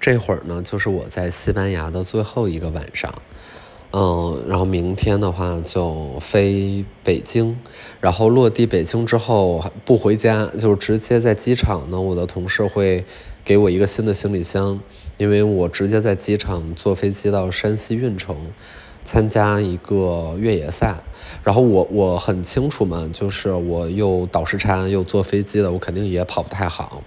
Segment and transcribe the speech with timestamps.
[0.00, 3.14] 这会儿呢，就是我在西班牙的最后一个晚上，
[3.92, 7.58] 嗯，然后明天的话就飞北京，
[8.00, 13.04] 然后落地北京之后不回家，就直接在机场呢，我的同事会
[13.44, 14.80] 给我一个新的行李箱，
[15.18, 18.36] 因为我直接在机场坐飞机到山西运城。
[19.02, 21.02] 参加一个越野赛，
[21.42, 27.02] 然后我我很清楚嘛，就是我又倒时差又坐飞机的，我肯定也跑不太好，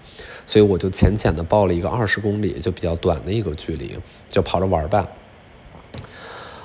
[0.46, 3.98] 所以我就浅浅的报了一个二十公里，就比较短的一个距离，
[4.30, 5.08] 就跑着玩吧。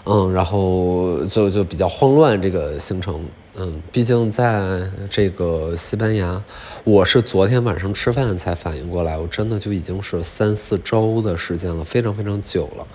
[0.05, 6.43] 嗯，然后就就比较慌乱这个行程，嗯，毕竟在这个西班牙，
[6.85, 12.87] 我是昨天晚上吃饭才反应过来，我真的就已经是三四周的时间了，非常非常久了，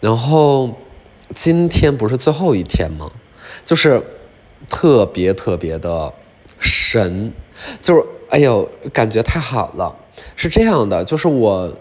[0.00, 0.74] 然后。
[1.34, 3.10] 今天不是最后一天吗？
[3.64, 4.00] 就是
[4.68, 6.12] 特别特别的
[6.60, 7.32] 神，
[7.82, 9.94] 就是哎呦，感觉太好了。
[10.34, 11.72] 是这样的，就是我，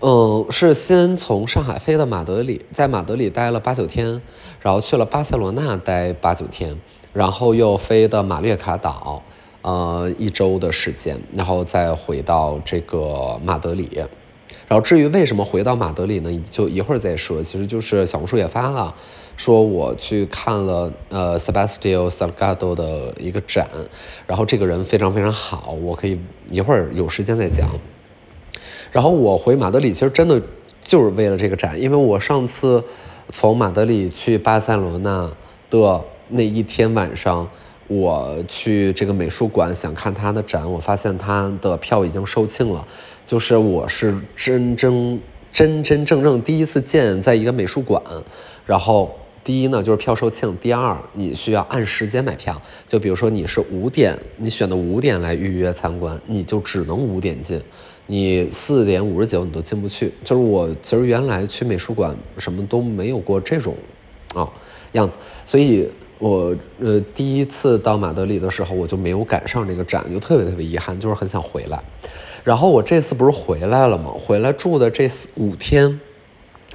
[0.00, 4.22] 嗯，是先从上海飞的马德里，在马德里待了八九天，
[4.60, 6.80] 然后去了巴塞罗那待八九天，
[7.12, 9.22] 然后又飞的马略卡岛，
[9.62, 13.90] 呃，一周的时间，然后再回到这个马德里。
[14.66, 16.42] 然后至于为什么回到马德里呢？
[16.50, 17.42] 就一会儿再说。
[17.42, 18.94] 其实就是小红书也发了，
[19.36, 23.68] 说我去看了呃 Sebastian Salgado 的一个展，
[24.26, 26.18] 然后这个人非常非常好，我可以
[26.50, 27.68] 一会儿有时间再讲。
[28.92, 30.40] 然后我回马德里其实真的
[30.82, 32.82] 就是为了这个展，因为我上次
[33.32, 35.30] 从马德里去巴塞罗那
[35.70, 37.48] 的那一天晚上。
[37.86, 42.88] 我去这个美术馆想看他的展，我发现他的票已经售罄了。
[43.26, 45.20] 就是我是真真
[45.52, 48.02] 真真正正第一次见在一个美术馆，
[48.64, 52.60] 然后第一呢就是票售罄，第二你需要按时间买票。
[52.88, 57.60] 就比如说你是五点，你选的五点来预约参观，你就只能五点进，
[58.06, 59.80] 你四点五十九你都进。
[59.80, 60.12] 不去。
[60.24, 63.76] 就是我其实原来去美术馆什么都没有过这种
[64.34, 64.50] 啊
[64.92, 65.88] 样子，所以。
[66.20, 71.78] 我呃第一次到马德里的时候，我就没有赶上这个展，就特别特别遗憾，就是很想回来。
[72.44, 74.14] 然后我这次不是回来了吗？
[74.16, 76.00] 回来住的这四五天，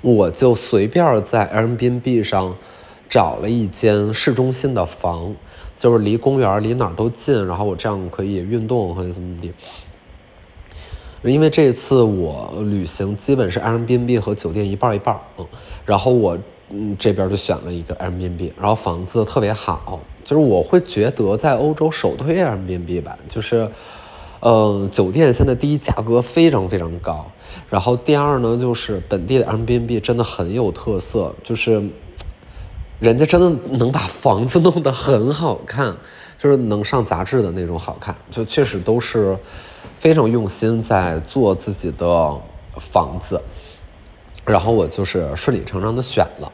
[0.01, 2.55] 我就随便在 Airbnb 上
[3.07, 5.35] 找了一间市中心的房，
[5.75, 9.53] 就是离公园离哪儿都近，然后我这样可以运动或者怎么地。
[11.23, 15.45] 因为这次我旅行基本是 Airbnb 和酒店一半一半，嗯，
[15.85, 16.38] 然后我。
[16.71, 23.67] 嗯，这边就选了一个 Airbnb，然后房子特别好，就是我会觉得在欧洲首推 Airbnb 吧，就是，
[24.41, 27.29] 呃，酒店现在第一价格非常非常高，
[27.69, 31.89] 然后第二呢，就是本地的 Airbnb 真的很有特色，就是
[33.00, 35.95] 人家真的能把房子弄得很好看，
[36.38, 39.38] 就是能上杂志的那种好看，就确实都是
[39.95, 42.38] 非常用心在做自己的
[42.77, 43.41] 房子。
[44.45, 46.51] 然后我就是顺理成章的选了，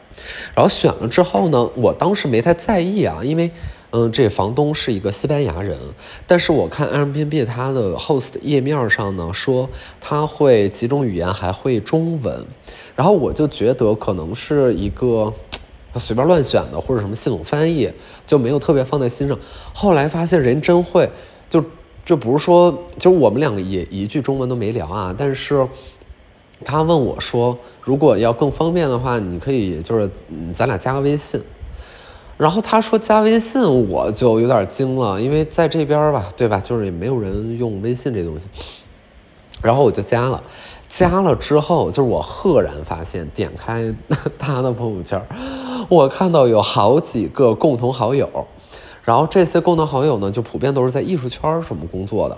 [0.54, 3.50] 然后选了之后呢，我当时没太在意啊，因为，
[3.98, 5.78] 嗯，这房东是一个西班牙人，
[6.26, 9.66] 但是我看 Airbnb 它的 host 页面上呢说
[9.98, 12.44] 他会几种语言，还会中文，
[12.94, 15.32] 然后我就觉得可能是一个
[15.94, 17.90] 随便乱选的，或者什么系统翻译，
[18.26, 19.38] 就没有特别放在心上。
[19.72, 21.08] 后来发现人真会，
[21.48, 21.64] 就
[22.04, 25.66] 就不是说，就我们两个也一句中文都没聊啊，但是。
[26.64, 30.10] 他问我说：“如果要更方便的话，你可以就是
[30.54, 31.38] 咱俩加个微信。”
[32.36, 36.60] 然后他说加微信，我就有点惊了，因为在这边吧，对吧？
[36.60, 38.46] 就是也没有人用微信这东西。
[39.62, 40.42] 然后我就加了，
[40.86, 43.94] 加了之后，就是我赫然发现，点开
[44.38, 45.20] 他的朋友圈，
[45.88, 48.28] 我看到有好几个共同好友。
[49.04, 52.36] 然后这些共同好友呢，就普遍都是在艺术圈什么工作的，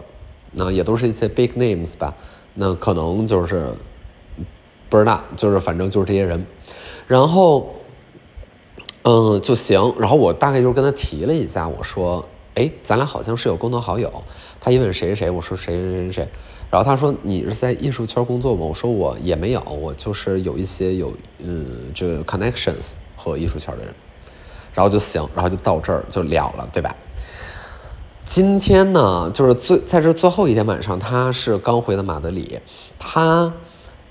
[0.53, 2.15] 那也都是一些 big names 吧。
[2.55, 3.73] 那可能就是。
[4.91, 6.47] 不知道，就是反正就是这些人，
[7.07, 7.75] 然后，
[9.03, 9.95] 嗯，就行。
[9.99, 14.13] 然后我大概就是跟他提了一下，我说，哎，咱俩好像是有共同好友。
[14.61, 16.29] 他一问谁谁谁，我说谁谁谁谁。
[16.71, 18.67] 然后他说你是在艺术圈工作吗？
[18.67, 23.95] 我说我也没有，我就是有一些有嗯这 connections 和艺术圈的人。
[24.75, 26.95] 然后就行，然后就到这儿就了了，对吧？
[28.25, 32.61] 今天呢，就是最在这最后一天晚上，他是刚回的马德里，
[32.99, 33.53] 他。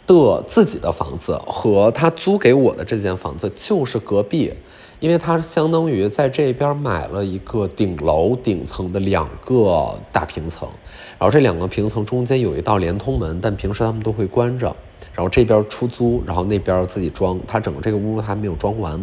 [0.07, 4.53] 的自己的房子和他租给我的这间房子就是隔壁，
[4.99, 10.67] 因为他相当于在这边买了一个顶楼顶层的两个大平层，
[11.19, 14.75] 然后这两个平层中间有一道连通门，但平时他们都会关着，
[15.13, 18.93] 然后这边出租，然后那边自己装，他整个这个屋还没有装完，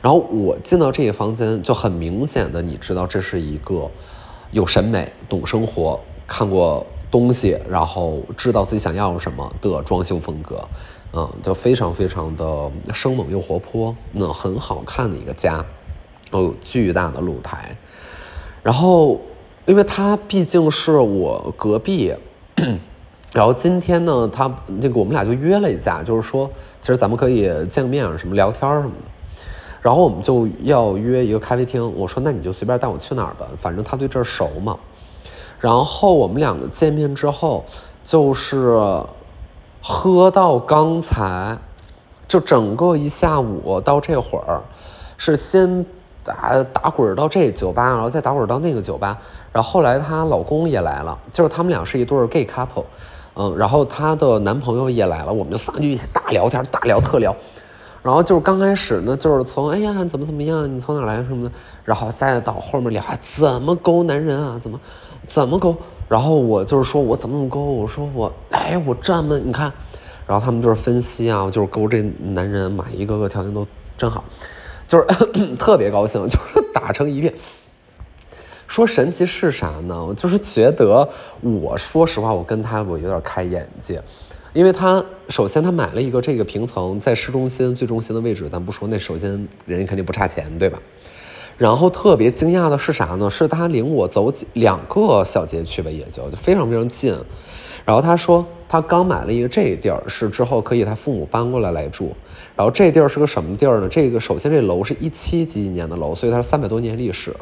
[0.00, 3.90] 然后我进到这个房间就很明显的，你知道这是一个
[4.50, 6.86] 有审美、懂生活、看过。
[7.12, 10.64] 东西，然后知道自己想要什么的装修风格，
[11.12, 15.64] 嗯，就非常非常的生猛又活泼，那很好看的一个家，
[16.32, 17.76] 有巨大的露台，
[18.62, 19.20] 然后
[19.66, 22.14] 因为他毕竟是我隔壁，
[23.34, 26.48] 然后今天呢，他那个我们俩就约了一下，就是说
[26.80, 29.10] 其实咱们可以见个面什么聊天什么的，
[29.80, 34.78] 然后我们就要约一个咖啡厅，我说那你就随便带我去哪儿吧，反正他对这儿熟嘛。
[35.58, 37.64] 然后我们两个见面之后，
[38.02, 38.80] 就是
[39.82, 41.58] 喝到刚才，
[42.28, 44.60] 就整个一下午到这会儿，
[45.16, 45.84] 是先
[46.22, 49.18] 打打滚到这酒吧，然后再打滚到那个酒吧，
[49.52, 52.84] 然后后来她老公也来了，就是他们俩是一对 gay couple，
[53.34, 57.34] 嗯，然后她的男朋友也来了，我们就仨就一起大聊天，大聊特聊。
[58.02, 61.54] 然后就是刚开始呢，就是从哎呀怎么怎么样，你从哪来什么的，
[61.84, 64.80] 然后再到后面聊怎么勾男人啊，怎么
[65.26, 65.76] 怎么勾，
[66.10, 69.72] 然后我就是说我怎么怎么勾，我说我哎我这么你看，
[70.26, 73.64] 然后他们就是分析啊，就是勾这男人嘛，一个个条件都
[73.96, 74.24] 真好，
[74.88, 75.06] 就是
[75.54, 77.32] 特别高兴，就是打成一片。
[78.66, 80.04] 说神奇是啥呢？
[80.04, 81.08] 我就是觉得，
[81.42, 84.02] 我说实话，我跟他我有点开眼界。
[84.52, 89.30] 因为他首先他买了一个这个平层在市中心最中心的位置，咱不说那首先
[89.64, 90.76] 人家肯定不差钱，对吧？
[91.60, 93.28] 然后特别惊讶的是啥呢？
[93.28, 97.14] 是他领我走两个小街区吧，也就就非常非常近。
[97.84, 102.16] 然后他说他刚买了一个这地儿，是之后可以他父母搬过来来住。
[102.56, 103.88] 然后这地儿是个什么地儿呢？
[103.90, 107.36] 这个首先这楼是一七几几年的楼，所以它是三百多年历史。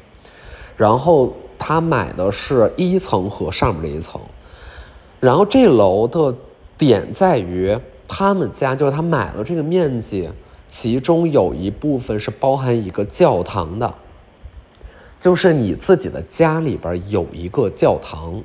[0.76, 4.20] 然后他买的是一层和上面这一层，
[5.20, 6.35] 然后这楼的。
[6.76, 7.76] 点在于
[8.06, 10.31] 他们家就是他买了这个面积，
[10.69, 13.93] 其中有一部分是包含一个教堂的，
[15.20, 18.43] 就是你自己的家里边有一个教堂，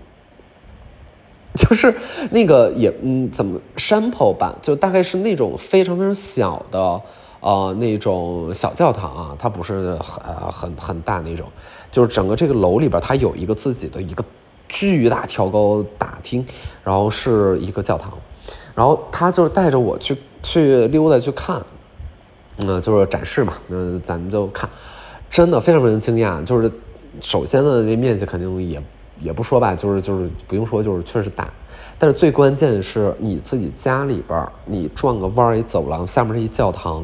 [1.55, 1.93] 就是
[2.31, 7.01] 那个也嗯怎么 sample 版，就大概是那种非常非常小的
[7.39, 11.47] 呃那种小教堂啊，它不是很很很大那种，
[11.91, 14.23] 就是整个这个楼里边它有一个自己的一个。
[14.69, 16.43] 巨大挑高大厅，
[16.83, 18.11] 然后是一个教堂，
[18.73, 21.61] 然后他就是带着我去去溜达去看，
[22.57, 24.67] 嗯，就是展示嘛，那咱们就看，
[25.33, 26.43] 真的非常非常惊讶。
[26.45, 26.71] 就是
[27.19, 28.79] 首先呢，这面积肯定也
[29.19, 31.51] 也不说吧，就是就是不用说，就是确实大。
[31.97, 37.03] 但是最关键的是你自己家里边，你转个弯儿，一走廊下面是一教堂。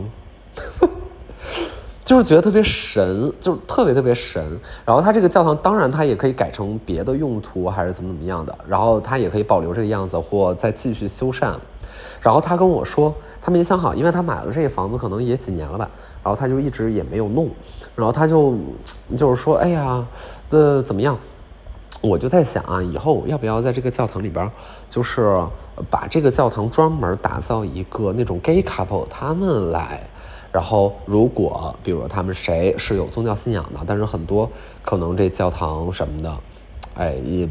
[2.05, 4.59] 就是觉得特别神，就是特别特别神。
[4.85, 8.55] 然后它这个教堂，当然它也可以改成别的用途，还是怎么怎么样的。
[8.67, 11.55] 然后它也可以保留这个样子，或再继续修缮。
[12.21, 15.89] 然后他跟我说，他没想好，因为他买了这个房子，可能也几年了吧。
[16.23, 17.49] 然后他就一直也没有弄。
[17.95, 18.55] 然后他就
[19.17, 20.05] 就是说，哎呀，
[20.49, 21.17] 这怎么样？
[22.01, 24.49] 我就在想啊，以后要不要在这个教堂里边，
[24.89, 25.43] 就是
[25.89, 30.07] 把这个教堂专门打造一个那种 gay couple 他们来。
[30.51, 34.49] 然后，如果比如说他们谁是有宗教信仰的，但是很多
[34.81, 36.37] 可能这教堂什么的，
[36.95, 37.47] 哎，也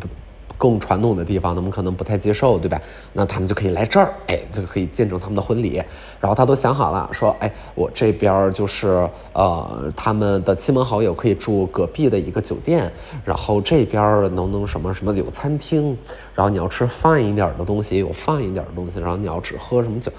[0.58, 2.78] 更传统的地方，他们可能不太接受，对吧？
[3.14, 5.80] 那他们就可以来这儿，哎，就可以见证他们的婚礼。
[6.20, 12.90] 然后他都想好了，说，哎，我这边就是呃，他们的亲朋好友可以住隔壁的一个酒店，
[13.24, 14.02] 然后这边
[14.34, 15.96] 能能什么什么有餐厅，
[16.34, 20.10] 然后你要吃饭一点的东西，有饭一点的东西，然后你要只喝什么酒。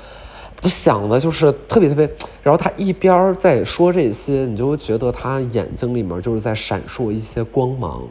[0.61, 2.05] 就想的就是特别特别，
[2.43, 8.03] 然后他一边在说这些，你就觉得他眼睛里面就是在闪烁一些光芒。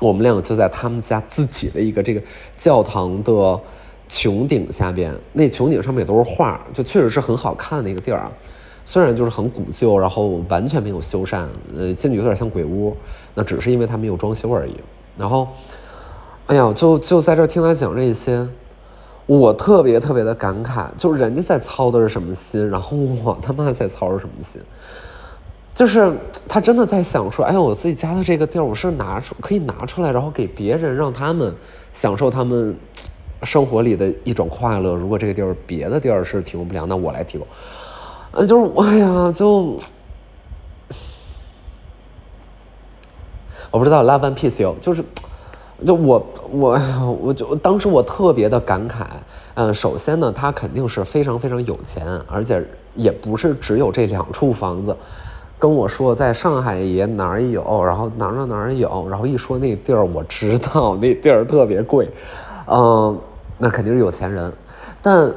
[0.00, 2.22] 我们两个就在他们家自己的一个这个
[2.56, 3.60] 教堂的
[4.08, 8.30] 穹顶下边，那穹顶上面也都是画，就确实是很好看的一个地儿啊。
[8.84, 12.96] 虽然就是很古旧，然后完全没有修缮，呃，进去有点像鬼屋，
[13.34, 14.74] 那只是因为他没有装修而已。
[15.16, 15.48] 然后，
[16.46, 18.48] 哎呀，就就在这听他讲这些。
[19.26, 24.58] 我特别特别的感慨，就人家在操的是什么心，然后我他妈在操是什么心？
[25.78, 26.12] 就是
[26.48, 31.54] 他真的在想说，哎呀，我自己家的这个地儿，我是拿出可以拿出来，然后给别人，让他们
[31.92, 32.76] 享受他们
[33.44, 34.92] 生活里的一种快乐。
[34.96, 37.46] 如果这个地儿别的地儿是提供不了，那我来提供。
[38.32, 39.78] 嗯，就是哎呀，就
[43.70, 45.04] 我不知道，Love and Peace 有就是。
[45.86, 46.76] 就我我
[47.22, 49.04] 我就当时我特别的感慨，
[49.54, 52.60] 嗯，首先呢，他肯定是非常非常有钱，而且
[52.96, 54.96] 也不是只有这两处房子，
[55.58, 62.08] 跟我说在上海也哪儿有，然后哪儿哪儿有，然后一说那地儿，我知道那地儿特别贵，
[62.66, 63.18] 嗯，
[63.58, 64.52] 那肯定是有钱人，
[65.02, 65.32] 但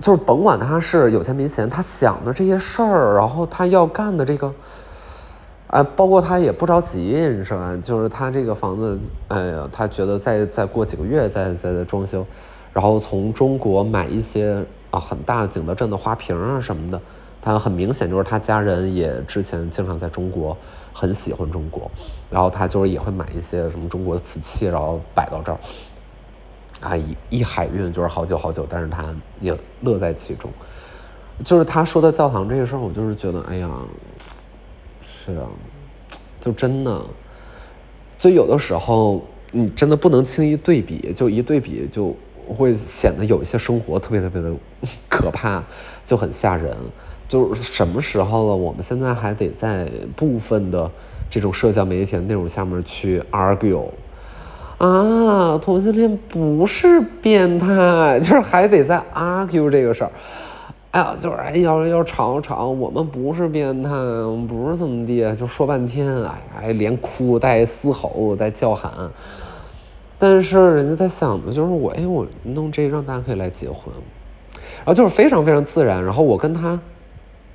[0.00, 4.52] 就是甭管他是有钱没钱，他想的这些事儿，然后他要干的这个。
[5.66, 7.76] 啊，包括他也不着急，是吧？
[7.82, 8.96] 就是他这个房子，
[9.26, 12.24] 哎呀，他觉得再再过几个月再再再装修，
[12.72, 17.00] 然后从中国买一些啊很大景德镇的花瓶啊什么的，
[17.44, 20.56] 他很明显就是他家人也之前经常在中国，
[20.94, 21.90] 很喜欢中国，
[22.30, 25.58] 然后他就是也会买一些什么中国的瓷器，然后摆到这儿，
[26.80, 30.50] 啊一一海运就是好久好久，但是他也乐在其中。
[31.44, 33.68] 就是他说的教堂这个事儿，我就是觉得，哎呀，
[35.02, 35.46] 是啊，
[36.40, 37.02] 就真的，
[38.16, 39.22] 就有的时候
[39.52, 42.16] 你真的不能轻易对比，就一对比就
[42.48, 44.50] 会显得有一些生活特别特别的
[45.10, 45.62] 可怕，
[46.06, 46.74] 就很吓人。
[47.28, 50.90] 就是什么时候了，我们现在还得在部分的
[51.30, 53.84] 这种社交媒体内容下面去 argue
[54.78, 60.10] 啊，同性恋不是变态，就是还得在 argue 这个事儿。
[60.90, 68.92] 哎呀，就是哎，要要吵吵，我们不是变态，我们不是怎么地，就说半天，哎哎，连哭带嘶吼带叫喊，
[70.18, 73.92] 但是人家在想的就是我，哎，我弄这让大家可以来结婚，
[74.76, 76.78] 然后就是非常非常自然，然后我跟他，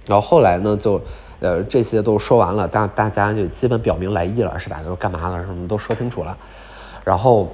[0.08, 1.01] 然后后来呢，就
[1.39, 4.82] 呃这些都说完了，大大家就基本表明来意了，是吧？
[4.86, 5.44] 都干嘛了？
[5.46, 6.38] 什么都说清楚了，
[7.03, 7.50] 然后。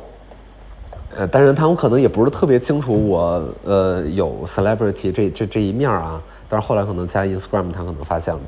[1.17, 8.39] 呃，但是他们可能也不是特别清楚我呃有 celebrity 这这这一面啊，但是后来可能加 Instagram 他可能发现了，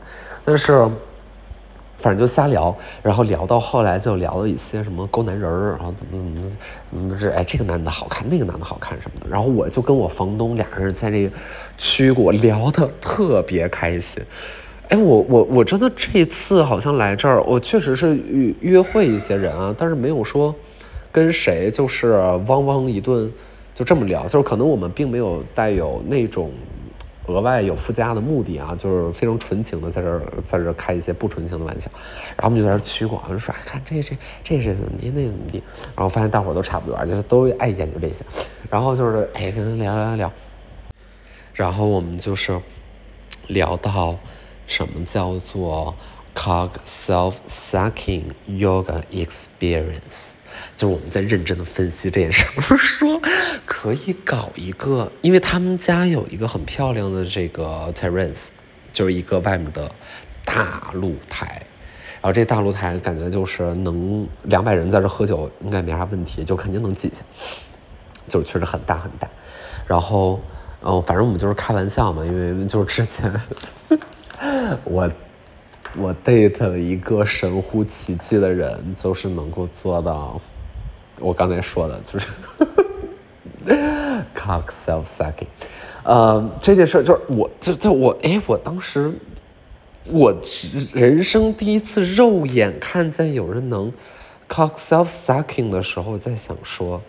[0.44, 0.86] 但是
[1.98, 6.51] 反正就瞎聊，然后聊到后来就聊了一些什么勾男人儿，然后怎么怎么
[6.86, 11.30] 怎么这哎这个男的好看，那个男的好看什么的，然后我就跟我房东俩人在这
[11.77, 14.24] 区过聊的特别开心，
[14.89, 20.56] 哎我我我真的这次好像来这儿，我确实是约约会一些人啊，但是没有说。
[21.10, 22.12] 跟谁就是
[22.46, 23.32] 汪汪一顿，
[23.74, 26.51] 就这么聊，就是可能我们并没有带有那种
[27.27, 31.91] 额外有附加的目的啊，就是非常纯情的在这儿在这儿开一些不纯情的玩笑，
[32.36, 35.62] 然后我们就在这儿取广，就说看这这这是怎么地那怎么地，
[35.96, 38.25] 然后发现大伙儿都差不多，就是都爱研究这些，
[38.69, 40.31] 然后就是哎跟他聊聊聊，
[41.53, 42.60] 然后我们就是
[43.48, 44.17] 聊到
[44.65, 45.93] 什么叫做
[46.34, 50.37] Cog Self Sucking Yoga Experience。
[50.75, 53.21] 就是我们在认真的分析这件事儿，说
[53.65, 58.49] 可以搞一个，因为他们家有一个很漂亮的这个 terrace，
[58.91, 59.91] 就是一个外面的
[60.45, 61.65] 大露台，
[62.15, 67.23] 然后这大露台感觉就是能两百人在这喝酒应该没啥问题，就肯定能挤下，
[68.27, 69.27] 就是确实很大很大。
[69.87, 70.39] 然后，
[70.83, 73.33] 嗯，反正我们就是开玩笑嘛，因为就是之前
[74.83, 75.09] 我。
[75.96, 80.39] 我 date 了一个神乎其技的人，就是能够做到
[81.20, 82.27] 我刚才说的，就是
[84.36, 85.48] cock self sucking。
[86.03, 89.12] 呃，这件事就是我，就就我，哎，我当时
[90.12, 90.34] 我
[90.94, 93.91] 人生第一次肉眼看见有人能
[94.48, 97.01] cock self sucking 的时候，在想说，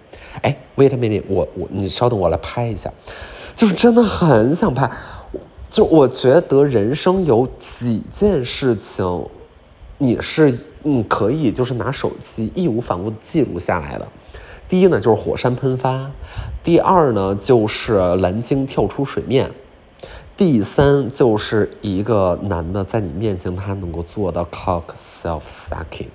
[0.42, 2.90] 哎，wait a minute，我我你稍等，我来拍一下，
[3.54, 4.90] 就是真的很想拍。
[5.70, 9.26] 就我觉得人生有几件事情，
[9.98, 14.08] 你是你可以就是拿手机义无反顾记录下来的。
[14.66, 16.10] 第一呢就是火山喷发，
[16.62, 19.50] 第二呢就是蓝鲸跳出水面，
[20.36, 26.08] 第三就是一个男的在你面前他能够做到 cock self sucking。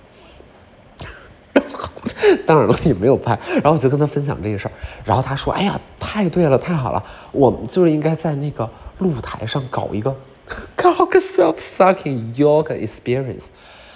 [2.48, 4.72] 当然了也没有拍，然后我就跟他分享这个事儿，
[5.06, 8.68] 然后他说：“哎呀，太对了，太好了，我们就是应该在那个。”
[9.00, 10.16] 露台上搞一个
[10.76, 13.50] 搞个 self sucking yoga experience，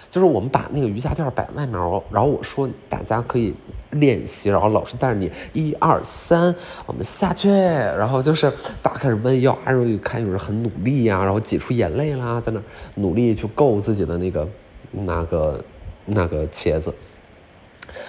[0.10, 3.54] 就是我们把那个瑜伽垫摆外面哦，然后我说大家可以
[3.92, 8.52] 练习，然后老师带着你一二三，我们下去，然后就是
[8.82, 12.62] 大家开始弯腰，然后看有人很努力呀，然后挤出眼泪啦，在那
[12.96, 14.48] 努力去够自己的那个
[14.92, 15.64] 那个
[16.06, 16.94] 那个茄子，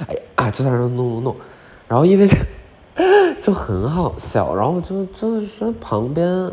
[0.06, 1.36] 哎呀啊，就在那弄弄弄，
[1.88, 2.28] 然后因为
[3.42, 6.50] 就很好笑，然后就就是旁边。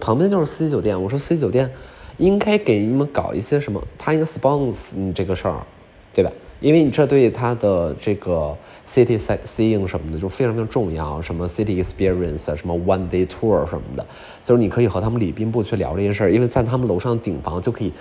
[0.00, 1.70] 旁边就是四季酒店，我说四季酒店
[2.16, 3.82] 应该给你们搞一些什么？
[3.98, 5.60] 他应该 sponsor 你这个事儿，
[6.14, 6.30] 对吧？
[6.58, 8.56] 因为你这对他的这个
[8.86, 14.06] city seeing 什么的就非常非常重要，什么 city experience 什么 one day tour 什么的，
[14.42, 17.92] 就是你可以和他们礼宾部去聊这些事儿，因为在他们楼上顶房就可以，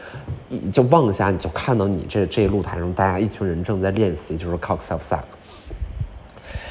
[0.72, 5.24] 就望一下你就看到你这这露台上大家一群人正在练习，就是 cock self suck。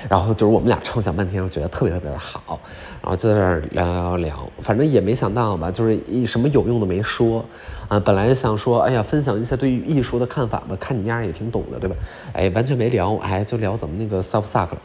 [0.08, 2.60] 然后就是我们俩畅想半天，我觉得特别特别的好，
[3.02, 7.44] 然后就在这儿聊聊聊，反正也没想到吧，就是一什么有用的没说，
[7.88, 11.96] 啊，本来想说，哎呀，分享一些对于艺术的看法吧，看你样也挺懂的，对吧？
[12.32, 14.78] 哎，完全没聊，哎，就聊怎么那个 self suck 了，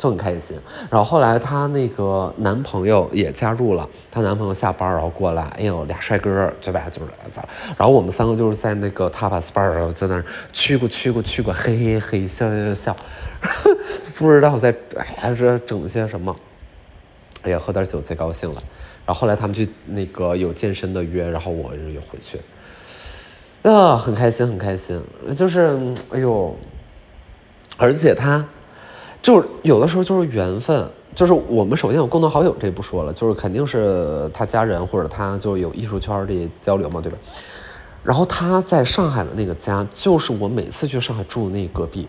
[0.00, 0.58] 就很开心。
[0.90, 6.86] 然后后来她那个男朋友也加入了，她男朋友下班然后过来，哎呦俩帅哥对吧？
[6.90, 7.46] 就是咋？
[7.76, 12.96] 然后我们三个就是在那个 tapas bar 然后在那儿去过去过去过，嘿嘿嘿笑笑笑，
[14.16, 16.34] 不知道在还是整些什么。
[17.42, 18.60] 哎呀，喝点酒最高兴了。
[19.04, 22.40] 然后后来他们去那个有健身的约，然后我就回去。
[23.62, 24.98] 啊，很开心，很开心，
[25.36, 25.78] 就是
[26.12, 26.56] 哎呦，
[27.76, 28.42] 而且他
[29.22, 37.18] 就是有的时候就是缘分，就是我们首先有共同好友，这不说了，就是肯定是他家人或者他就有艺术圈的交流嘛，对吧？
[38.02, 42.08] 然后他在上海的那个家，就是我每次去上海住的那隔壁，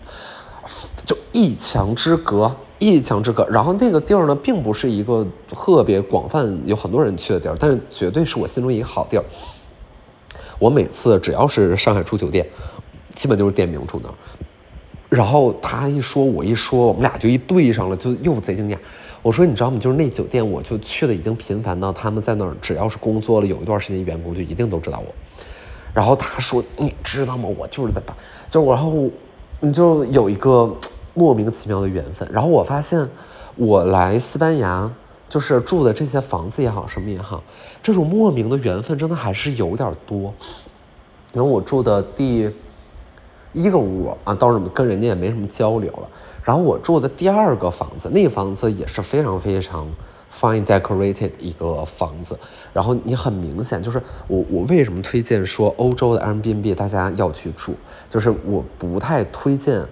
[1.06, 2.50] 就一墙之隔，
[2.80, 3.46] 一墙之隔。
[3.48, 9.24] 然后那个地儿呢，并不是一个特别广泛有很多人去的地儿，但是绝对是我心中一个好地儿。
[10.58, 12.48] 我每次只要是上海住酒店，
[13.14, 14.16] 基本就是点名住那儿。
[15.12, 18.78] 然后他一说，我一说，我们俩就一对上了，就又贼惊讶。
[19.22, 19.78] 我说你知道吗？
[19.78, 25.14] 就是那酒店，我就去的已经频繁到他们在那儿，只要是工作了有一段时间，员工就一定都知道我。
[25.94, 27.50] 然后他说你知道吗？
[27.58, 28.16] 我就是在把，
[28.50, 29.10] 就然后
[29.60, 30.74] 你就有一个
[31.14, 32.28] 莫名其妙的缘分。
[32.32, 33.06] 然后我发现
[33.58, 34.92] 我来西班牙。
[35.30, 37.42] 就是住的这些房子也好，什么也好，
[37.82, 40.34] 这种莫名的缘分真的还是有点多。
[41.32, 42.52] 然后我住的第
[43.54, 46.08] 一个屋啊，倒是跟人家也没什么交流了。
[46.44, 49.88] 然后我住的第二个房子，那房子也是非常非常
[50.34, 52.38] fine decorated 一个房子。
[52.74, 57.74] 然后你很明显就是我我为什么推荐说欧洲的 Airbnb 大家要去住，
[58.10, 59.86] 就是我不太推荐。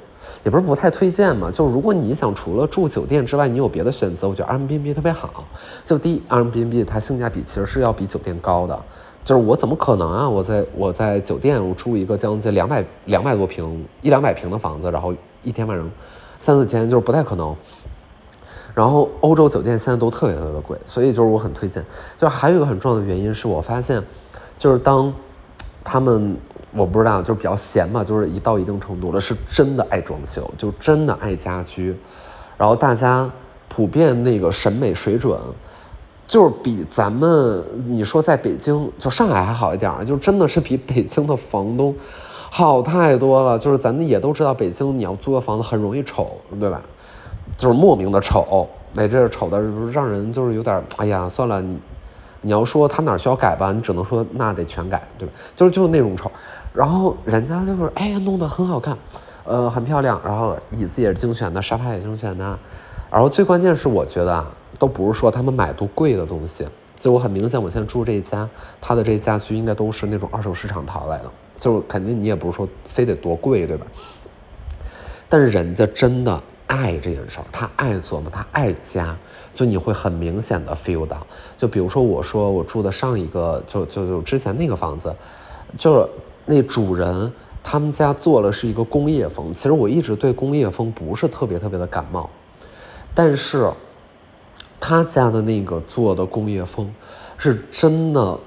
[0.44, 5.46] 也不是不太推荐嘛，就是如果你想除了住酒店之外，你有别的选择，我觉得 Airbnb 特别好。
[5.84, 8.80] 就第一，Airbnb 它性价比其实是要比酒店高的。
[9.30, 10.28] 就是我怎么可能啊？
[10.28, 15.88] 我在我在酒店我住一个将近两百两百多平一两百平的房子，然后一天晚上
[16.40, 17.56] 三四千，就是不太可能。
[18.74, 21.86] 然后欧洲酒店现在都特别特别的贵，所以就是我很推荐。
[22.18, 24.04] 就还有一个很重要的原因是我发现，
[24.58, 25.14] 就是当
[25.84, 26.36] 他们。
[26.72, 31.96] 我不知道，就是比较闲嘛，就是一到一定程度了，是真的爱装修，就真的爱家居，
[32.58, 33.28] 然后大家
[33.68, 35.36] 普遍那个审美水准，
[36.30, 41.96] 就是比咱们你说在北京就上海还好一点，就真的是比北京的房东
[42.52, 43.58] 好太多了。
[43.58, 46.84] 就是咱们也都知道，北京你要租个房子很容易丑，对吧？
[47.58, 49.60] 就是莫名的丑，哎这丑的
[49.92, 51.80] 让人就是有点，哎呀，算了，你
[52.42, 55.34] 你要说他哪需要改吧，你只能说那得全改，对吧？
[55.56, 56.32] 就是就是那种丑。
[56.72, 58.96] 然后人家就是哎呀，弄得很好看，
[59.46, 60.22] 呃，很漂亮。
[60.24, 62.60] 然后椅子也是精选的，沙发也精选的。
[63.10, 64.46] 然后最关键是，我觉得，
[64.78, 66.68] 都不是说他们买多贵的东西。
[66.96, 68.50] 就我很明显，我现在住这一家，
[68.82, 71.32] 他的这家居应该都是那种二手市场淘来的。
[71.58, 73.86] 就肯定你也不是说非得多贵，对吧？
[75.28, 79.18] 但是人家真的爱这件事儿，他爱琢磨，他爱家，
[79.54, 81.26] 就你会很明显的 feel 到。
[81.58, 85.16] 就比如说我说我住的上一个，就就就之前那个房子，
[85.78, 86.08] 就是。
[86.52, 92.28] 那主人他们家做了是一个工业风，其实我一直对工业风不是特别特别的感冒，
[93.14, 93.72] 但是
[94.80, 96.94] 他家的那个做的工业风
[97.38, 98.40] 是真的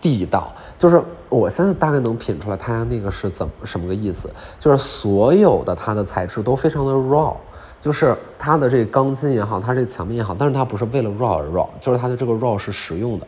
[0.00, 7.34] 地道，就是我现在大概能品出来他家那个是怎么什么个意思，就是所有的它的材质都非常的 raw，
[7.80, 13.26] 就是它的这个钢筋也好，它这墙面也好，但是它不是为了 raw 而 raw，就是它的这个 raw 是实用的，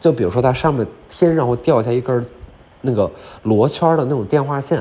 [0.00, 2.24] 就比如说它上面天上会掉下一根。
[2.80, 3.10] 那个
[3.42, 4.80] 罗圈的那种电话线，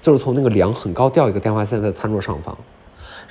[0.00, 2.56] 就是从那个梁很高掉一个电话线在餐桌上方，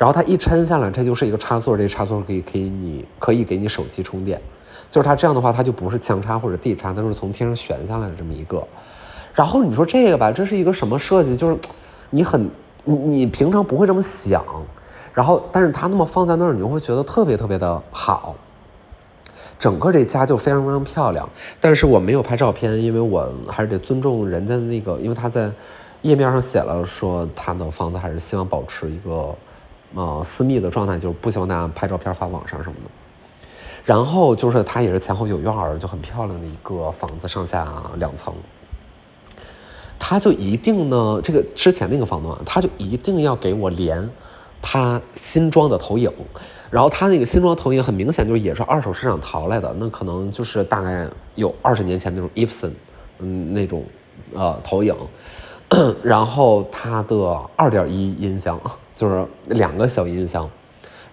[0.01, 4.41] 然后它一抻下来，这就是一个插座，这个插座可以可以你可以给你手机充电，
[4.89, 8.67] 就是它这样的话，它就不是墙插或者地插，它是从天上悬下来的这么一个。
[9.31, 11.37] 然后你说这个吧，这是一个什么设计？
[11.37, 11.55] 就是
[12.09, 12.49] 你很
[12.83, 14.43] 你你平常不会这么想，
[15.13, 18.35] 然后但是它那么放在那儿，你就会觉得特别特别的好。
[19.59, 25.51] 整个这家就非常非常漂亮，但是我没有拍照片，因为我还是得尊重人家的那个，因为他在
[26.01, 29.35] 页面上写了说他的房子还是希望保持一个
[29.95, 32.91] 呃私密的状态，就是不希望大家拍照片发网上什么的。
[33.83, 38.33] 然后就是它也是前后有院儿，就很漂亮的一个房子，上下两层。
[39.97, 44.09] 他就一定呢，这个之前那个房东啊，他就一定要给我连
[44.61, 46.11] 他新装的投影。
[46.69, 52.71] 然后他那个新装投影很明显就是也是二手市场淘来的，那可能就是大概有二十年前那种 Epson，
[53.19, 53.83] 嗯那种
[54.33, 54.95] 呃投影，
[56.01, 58.59] 然后它的二点一音箱
[59.01, 60.47] 就是两个小音箱，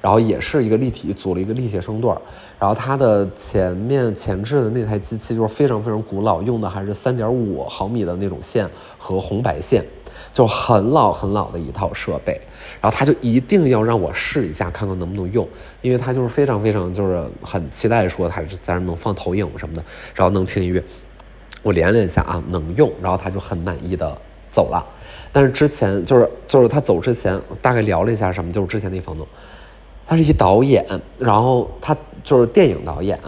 [0.03, 2.15] 然后也是一个立体组了一个立体声段，
[2.59, 9.83] 然后它的前面前置的那台机器就是非常非常古老，用的还是三点五毫米的那种线和红白线。
[10.31, 12.39] 就很老很老的一套设备，
[12.83, 15.49] 然后他就一定要让我试一下，看看能不能用，
[15.81, 19.83] 因为他就是非常非常就是很期待说他是在那能放投影什么的，
[20.15, 20.85] 然后能听音乐。
[21.63, 24.17] 我连了一下啊，能用，然后他就很满意的
[24.51, 24.85] 走了。
[25.33, 29.27] 但是之前就是就是他走之前大概聊了一下什么，就是之前那房东，
[30.07, 30.85] 他是一导演，
[31.19, 33.19] 然后他就是电影导演。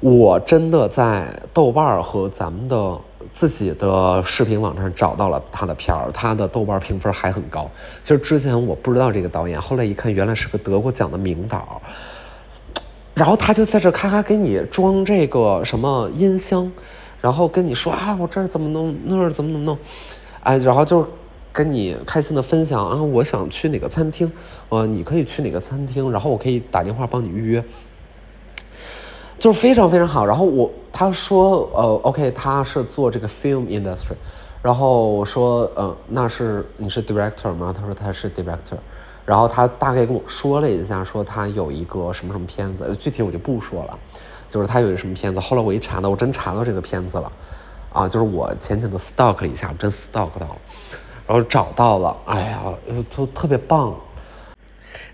[0.00, 2.98] 我真的在豆瓣儿和咱们的
[3.30, 7.70] 自己的视频网站找到了他的片儿，他的豆瓣评分还很高。
[8.02, 11.82] 其实之前我不知道这个导演，后来一看，原来是个得过奖的名导。
[13.14, 16.72] 然后他就在这咔咔给你装这个什么音箱，
[17.20, 19.76] 然后跟你说啊，我这儿怎么弄，那儿怎么怎么弄，
[20.42, 21.06] 哎，然后就是
[21.52, 24.30] 跟你开心的分享啊，我想去哪个餐厅，
[24.68, 27.64] 呃，你可以去哪个餐厅，然后我可以打电话帮你预约。
[29.38, 34.12] 就是非常非常好，然后我他说呃，OK，他是做这个 film industry，
[34.60, 37.74] 然后我说呃，那是你是 director 吗？
[37.74, 38.76] 他说他是 director，
[39.24, 43.98] 然后他大概跟我说了一下，说他有一个什么什么片子，具体我就不说了，
[44.50, 45.40] 就是他有一个什么片子。
[45.40, 47.32] 后来我一查呢，我真查到这个片子了，
[47.92, 50.56] 啊，就是我浅浅的 stalk 了一下，我真 stalk 到了，
[51.26, 52.62] 然后找到了，哎呀，
[53.10, 53.94] 就特别棒，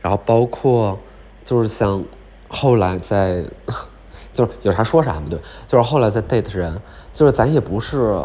[0.00, 0.98] 然后包括
[1.44, 2.04] 就是像
[2.48, 3.44] 后来在。
[4.32, 6.78] 就是有啥说啥嘛，对，就是后来在 date 人，
[7.10, 8.22] 就是咱也不是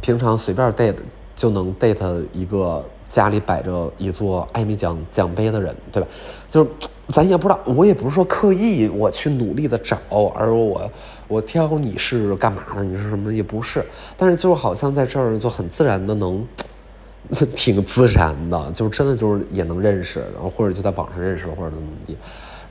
[0.00, 0.94] 平常随便 date
[1.34, 6.08] 就能 date 一个家里摆着一座艾米奖奖杯的人，对吧？
[6.48, 6.70] 就是
[7.08, 9.98] 咱也不知道，我也不是说刻意我去努力的找，
[10.34, 10.90] 而我
[11.26, 13.84] 我挑你是干嘛的，你是什么也不是，
[14.16, 16.46] 但是就好像在这儿就很自然的能，
[17.54, 22.16] 挺自然的，就是真的就是也能认识，然后或者就在网上认识了，或者怎么怎么地。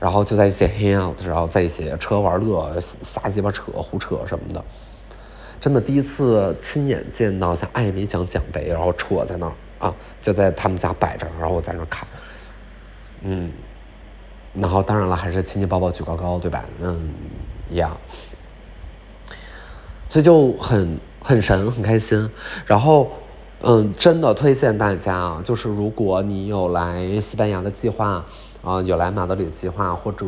[0.00, 4.64] 然后就在一起 hang out，然后在一起吃喝玩乐、瞎鸡巴扯、胡扯什么的，
[5.60, 12.06] 真的第一次亲眼见到像艾美奖奖杯，然后戳在那儿啊，就在他们家摆着，然后我在那儿看，
[13.22, 13.50] 嗯，
[14.54, 16.64] 然后当然了，还是亲亲抱抱举高高，对吧？
[16.80, 17.10] 嗯，
[17.70, 17.96] 一样，
[20.08, 22.30] 所以就很很神，很开心。
[22.66, 23.08] 然后，
[23.62, 28.24] 嗯，真的推荐大家啊，就是如果你有来西班牙的计划。
[28.60, 30.26] 啊，有来马德里的计划，或者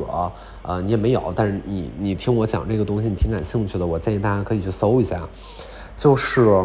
[0.63, 5.29] 呃，你也没有，但是你你听我讲这个东西，你挺感兴趣的，我建议大家可以去搜一下，
[5.97, 6.65] 就是，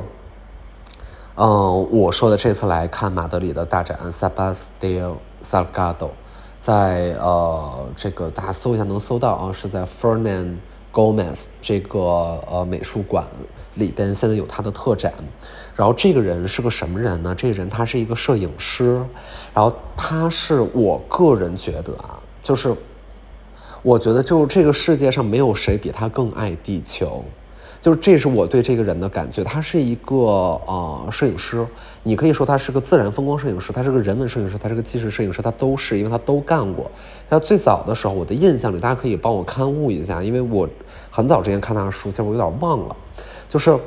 [1.36, 6.12] 嗯，我说的这次来看马德里的大展 sabastio Salgado，
[6.66, 10.56] 在呃这个大家搜一下能搜到啊，是在 Fernand
[10.92, 12.00] Gomez 这个
[12.50, 13.24] 呃美术馆
[13.76, 15.14] 里边，现在有他的特展。
[15.76, 17.36] 然后这个人是个什么人呢？
[17.36, 18.96] 这个人他是一个摄影师，
[19.54, 22.76] 然后他是我个人觉得啊，就是
[23.84, 27.24] 我觉得就是这个世界上没有谁比他更爱地球，
[27.86, 29.44] 就是这是我对这个人的感觉。
[29.44, 31.64] 他是一个呃摄影师，
[32.02, 36.90] 你可以说他是个自然风光摄影师，他是个人文摄影师，他是个纪实摄影师，他都是，因为他都干过。
[37.30, 40.68] 他最早的时候，我的印象里，大家可以帮我刊物一下，因为我
[41.12, 42.96] 很早之前看他的书，其实我有点忘了，
[43.48, 43.78] 就是。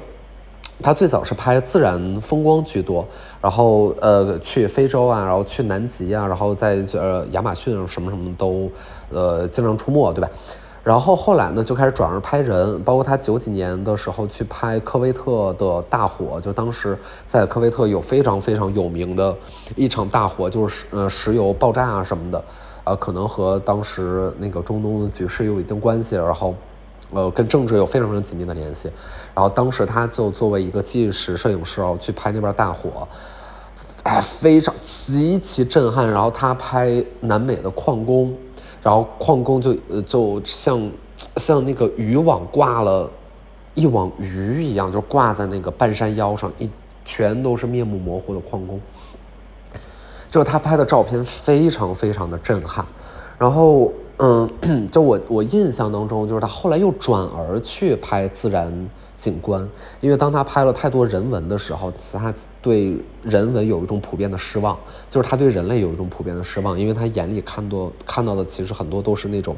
[0.80, 3.04] 他最早是拍自然风光居多，
[3.42, 8.70] 然后呃去非洲啊，然后去南极啊，然后在呃亚马逊什么什么都，
[9.10, 10.30] 呃经常出没，对吧？
[10.88, 19.36] 然后后来呢就开始转而拍人，包括他九几年的时候去拍科威特的大火，就当时在科威特有非常非常有名的
[19.76, 22.42] 一场大火，就是呃石油爆炸啊什么的，
[22.84, 26.54] 呃可能和当时那个中东的局势有一定关系，然后。
[27.10, 28.86] 呃，跟政治有非常非常紧密的联系，
[29.34, 33.08] 然后当时他就作为一个纪实摄影师哦，去拍那边大火，
[34.02, 36.06] 哎，非常极其震撼。
[36.06, 38.36] 然后他拍南美的矿工，
[38.88, 40.90] 然后矿工就呃就像
[41.36, 43.10] 像那个渔网挂了
[43.74, 46.70] 一网鱼一样，就挂在那个半山腰上，一
[47.04, 48.80] 全都是面目模糊的矿工。
[50.30, 52.82] 就他拍的照片非常非常的震撼，
[53.38, 53.92] 然后。
[54.20, 54.50] 嗯，
[54.90, 59.68] 就我我印象当中，就是他后来又转而去拍自然景观，
[60.00, 64.78] 因为当他拍了太多人文的时候，他对人文有一种普遍的失望，
[65.10, 69.54] 就是他对人类有一种普遍的失望，因为他眼里看多看到的其实很多都是那种，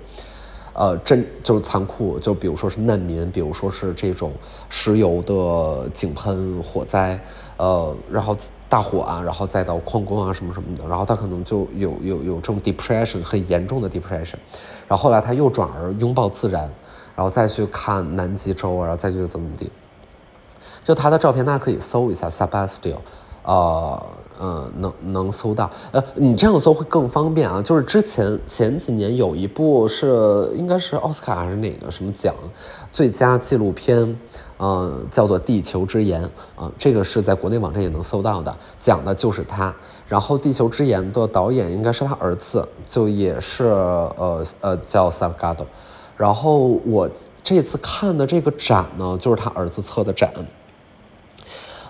[0.73, 4.33] 呃，真就是残酷，就比如说是难民，比如说是这种
[4.69, 7.21] 石油的井喷火灾，
[7.57, 8.37] 呃，然后。
[8.71, 14.37] 大火啊，然后再到矿工啊什么什么的，然后他可能就有有有这种 depression 很严重的 depression，
[14.87, 16.71] 然后后来他又转而拥抱自然，
[17.21, 19.71] 然后再去看南极洲，然后再去怎么地，
[20.83, 22.97] 就他的照片大家可以搜一下 Sebastian，
[23.43, 24.03] 呃
[24.39, 25.71] 呃能能搜到。
[25.93, 27.61] 呃，你这样搜会更方便啊。
[27.61, 32.35] 就是之前前几年有一部是应该是奥斯卡还是哪个什么奖
[32.91, 34.19] 最佳纪录片，
[34.57, 36.25] 呃，叫做《地球之盐》
[36.59, 39.75] 啊，这个是在国内网站也能搜到的，讲的就是他。
[40.09, 45.67] 然后《地球之盐》的导演应该是他儿子，就也是呃呃叫 Salgado。
[46.21, 47.09] 然后我
[47.43, 50.31] 这次看的这个展呢，就是他儿子策的展。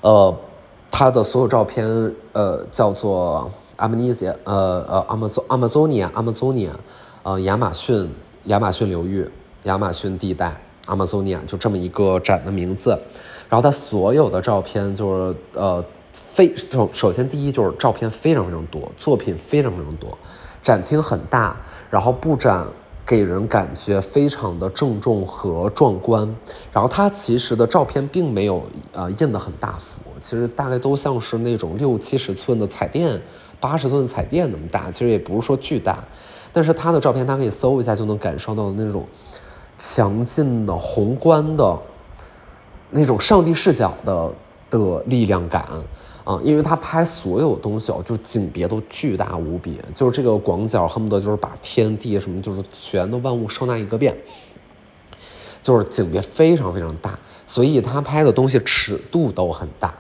[0.03, 0.33] 呃，
[0.89, 1.85] 他的所有照片，
[2.33, 6.71] 呃，叫做阿马尼亚，呃呃，阿马佐阿马佐尼亚，阿马佐尼亚，
[7.25, 8.09] 呃，亚马逊
[8.45, 9.29] 亚马逊流域，
[9.65, 12.97] 亚马逊地带，阿马佐尼亚，就这么一个展的名字。
[13.49, 20.17] 然后他所有的照片就是呃，非首首先第一就是照片非常非常多，作品非常非常多，
[20.63, 21.57] 展厅很大，
[21.91, 22.65] 然后布展。
[23.05, 26.33] 给人感觉非常的郑重和壮观，
[26.73, 33.21] 然后它其实的照片并没有呃印的很大幅，其实大概都像是那种六七十寸的彩电、
[33.59, 36.05] 八十寸彩电那么大，其实也不是说巨大，
[36.53, 39.05] 但是它的照片大家可以搜一下就能感受到那种
[39.77, 41.79] 强劲的宏观的
[42.91, 44.31] 那种上帝视角的
[44.71, 45.67] 的力量感。
[46.25, 54.17] 啊，因为他拍所有东西哦，就景别都巨大无比，就是这个广角恨不得就是把天地什么，就是全都万物收纳一个遍，
[55.63, 59.95] 就是景别非常非常大，所以他拍的东西尺度都很大，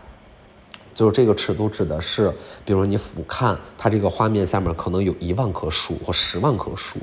[0.95, 2.31] 就是这个尺度指的是，
[2.65, 6.99] 比如说你俯瞰它这个画面下面可能有一万棵树或十万棵树。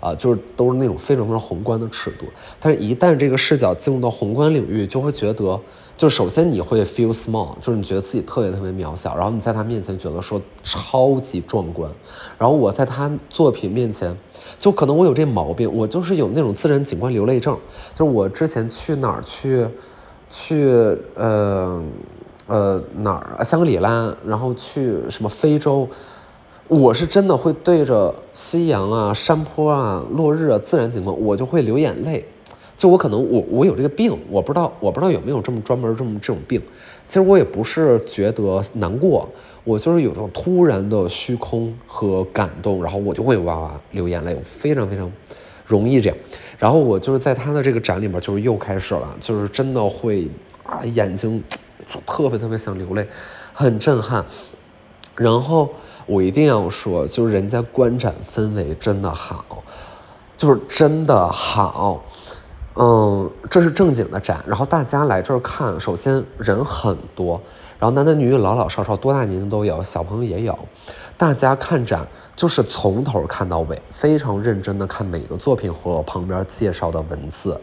[0.00, 2.24] 啊，就是都是那种非常非常宏观的尺度，
[2.58, 5.60] 但是，一旦这个视角进入到宏观领域，就会觉得，
[5.94, 11.90] 就首先你会 feel small，就是你觉得自己特别特别渺小，然后你在他面前觉得说超级壮观，
[12.38, 14.16] 然后我在他作品面前，
[14.58, 17.58] 就可能我有这毛病，我就是有那种自然景观流泪症，
[17.94, 19.66] 就是我之前去哪儿去，
[20.30, 20.66] 去
[21.14, 21.82] 呃
[22.46, 25.86] 呃哪儿香格里拉，然后去什么非洲。
[26.70, 32.24] 我是真的会对着夕阳啊、山坡啊、落日啊、自然景观，我就会流眼泪。
[32.76, 36.62] 就我可能我我有这个病，我不知道我不知道有没有这么专门这么这种病。
[37.08, 39.28] 其实我也不是觉得难过，
[39.64, 45.10] 我就是有这种突然的虚空和感动，然后我就会哇哇流眼泪，我非常非常
[45.66, 46.16] 容易这样。
[46.56, 50.28] 然后我就是在他的这个展里面，就是又开始了，就是真的会
[50.62, 51.42] 啊眼睛
[51.84, 53.04] 就特别特别想流泪，
[53.52, 54.24] 很震撼。
[55.16, 55.68] 然后。
[56.10, 59.62] 我一定要说，就是人家观展氛围真的好，
[60.36, 62.02] 就是真的好，
[62.74, 64.42] 嗯，这是正经的展。
[64.44, 67.40] 然后大家来这儿看，首先人很多，
[67.78, 70.58] 然后男男女女、老老少少，多大年龄都有，小朋友也有。
[71.16, 77.56] 大家看展就是从头看到尾，非常认真的看每个作品和旁边介绍的文字。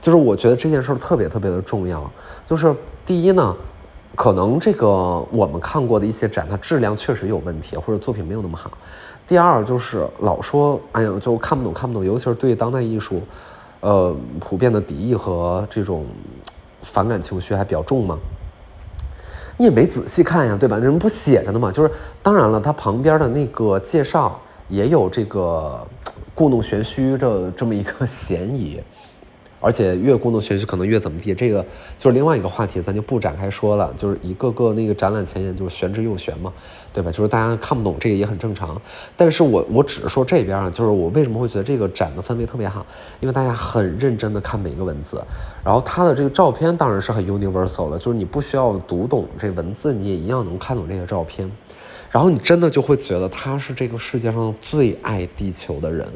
[0.00, 2.08] 就是我觉得这件事儿特别特别的重要。
[2.46, 2.72] 就是
[3.04, 3.56] 第一呢。
[4.14, 4.86] 可能这个
[5.30, 8.70] 我们看过的一些展，它质量确实有问题，或者作品没有那么好。
[9.26, 13.22] 第二就是老说，哎呀，就看不懂看不懂，尤其是对当代艺术，
[13.80, 16.04] 呃，普遍的敌意和这种
[16.82, 18.18] 反感情绪还比较重嘛。
[19.56, 20.76] 你也没仔细看呀，对吧？
[20.78, 21.70] 人不写着呢嘛。
[21.70, 21.90] 就是
[22.22, 25.86] 当然了，它旁边的那个介绍也有这个
[26.34, 28.80] 故弄玄虚的这么一个 嫌疑。
[29.62, 31.64] 而且越故弄玄虚，可能越怎么地，这个
[31.96, 33.94] 就是另外一个话题，咱就不展开说了。
[33.96, 36.52] 就是一个个那个展览前沿，就是玄之又玄嘛，
[36.92, 37.10] 对吧？
[37.10, 38.80] 就是大家看不懂这个也很正常。
[39.16, 42.84] 但是我我只是说这边啊，就是我为什么会觉得这个展的氛围特别好，
[43.20, 45.22] 因为大家很认真的看每一个文字，
[45.64, 51.50] 然后它的这个照片当然是很 universal 的，就是你不需要读懂这文字，你也一样能看懂这些照片。
[52.10, 56.06] 然后你真的就会觉得他是这个世界上最爱地球的人，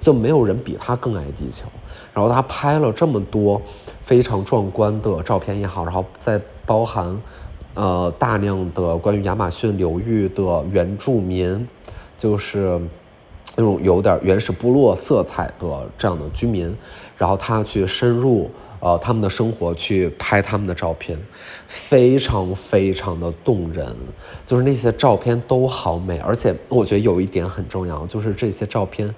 [0.00, 1.66] 就没有人比他更爱地球。
[2.12, 3.62] 然后他拍了这么多
[4.02, 7.16] 非常壮观的照片也好，然后再包含
[7.74, 11.68] 呃大量的关于亚马逊流域的原住民，
[12.16, 12.80] 就是
[13.56, 16.74] 那种有点原始部落色彩的这样的居民，
[17.18, 18.50] 然后他去深入。
[18.80, 21.18] 呃，他们的生活去拍他们的照片，
[21.66, 23.96] 非常非常的动人，
[24.44, 29.14] 就是那些照片都好美，而且我觉得有一点很重要，就是这些照片，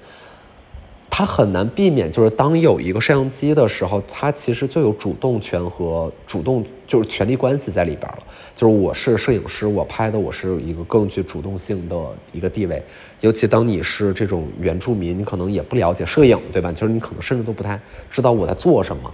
[1.08, 8.18] 它很难避免，就是当有一个摄像机的时候，它其实就有主动权和主动就是权力关系在里边了，
[8.54, 11.96] 就是我是摄影师，我拍的我是一个更具主动性的
[12.32, 12.82] 一个地位，
[13.20, 16.70] 尤其当你是这种原住民，你可能也不了解摄影，对吧？
[16.70, 19.10] 就是你可能甚至都不太知道我在做什么。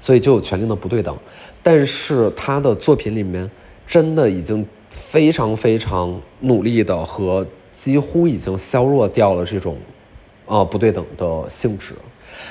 [0.00, 1.16] 所以就有权力的不对等，
[1.60, 3.50] 但是他的作品里面
[3.84, 9.76] 真的已经非常非常努力的和几乎已经削弱掉了这种
[10.48, 11.94] 呃不对等的性质，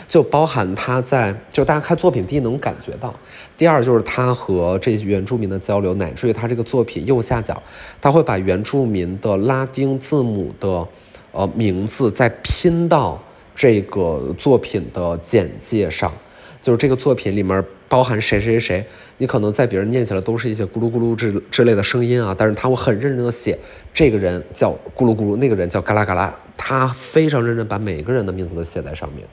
[0.07, 3.13] 就包含他在就大家看作品第一能感觉到，
[3.57, 7.62] 第二就是他和这些原住民的交流，乃至于他这个作品右下角，
[7.99, 10.88] 他会把原住民的拉丁字母的
[11.33, 13.21] 呃名字再拼到
[13.53, 16.13] 这个作品的简介上，
[16.62, 17.62] 就是这个作品里面。
[17.89, 18.86] 包含谁谁谁，
[19.17, 23.57] 你可能在别人念起来都是一些咕噜咕噜之之类的声音啊，但是他会很认真的写，
[23.93, 29.26] 这个人叫咕噜咕噜，那个人叫嘎啦嘎啦，他非常认真把每个人的名字都写在上面，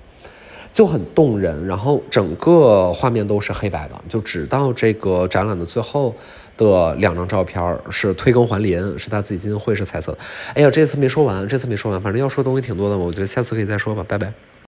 [0.71, 1.67] 就很动人。
[1.67, 6.15] 然后整个画面都是黑白的，就直到这个展览的最后
[6.57, 10.17] 的两张照片是推耕还林，是他自己基金会是彩色。
[10.55, 14.33] 哎呀，这次没说完，这次没说完，反正要说东西挺多的，我觉得下次可以再说吧，拜拜。